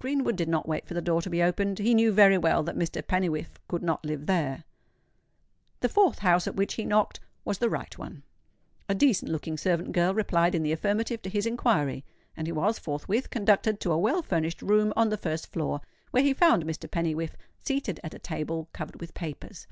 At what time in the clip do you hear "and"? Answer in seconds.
12.36-12.48